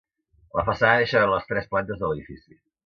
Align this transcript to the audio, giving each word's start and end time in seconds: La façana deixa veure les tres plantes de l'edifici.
La 0.59 0.63
façana 0.69 1.03
deixa 1.05 1.23
veure 1.25 1.35
les 1.37 1.47
tres 1.53 1.71
plantes 1.77 2.03
de 2.03 2.03
l'edifici. 2.13 2.63